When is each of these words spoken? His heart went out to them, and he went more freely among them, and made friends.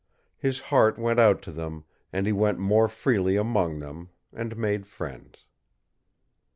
His 0.39 0.59
heart 0.73 0.97
went 0.97 1.19
out 1.19 1.43
to 1.43 1.51
them, 1.51 1.83
and 2.11 2.25
he 2.25 2.31
went 2.33 2.57
more 2.57 2.87
freely 2.87 3.35
among 3.35 3.77
them, 3.77 4.09
and 4.33 4.57
made 4.57 4.87
friends. 4.87 5.45